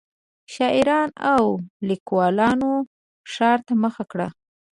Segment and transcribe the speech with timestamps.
[0.53, 1.43] شاعرانو او
[1.89, 2.71] لیکوالانو
[3.33, 4.27] ښار ته مخه کړه.